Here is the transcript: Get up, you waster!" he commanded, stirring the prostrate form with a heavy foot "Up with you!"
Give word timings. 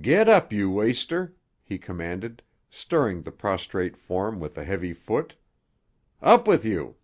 Get 0.00 0.28
up, 0.28 0.52
you 0.52 0.68
waster!" 0.68 1.36
he 1.62 1.78
commanded, 1.78 2.42
stirring 2.68 3.22
the 3.22 3.30
prostrate 3.30 3.96
form 3.96 4.40
with 4.40 4.58
a 4.58 4.64
heavy 4.64 4.92
foot 4.92 5.36
"Up 6.20 6.48
with 6.48 6.64
you!" 6.64 6.96